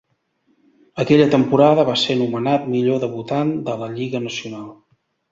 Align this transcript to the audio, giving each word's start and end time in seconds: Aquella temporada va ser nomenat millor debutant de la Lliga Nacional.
Aquella 1.01 1.25
temporada 1.33 1.83
va 1.89 1.97
ser 2.03 2.15
nomenat 2.21 2.65
millor 2.75 2.97
debutant 3.03 3.51
de 3.67 3.75
la 3.83 3.91
Lliga 3.99 4.23
Nacional. 4.25 4.65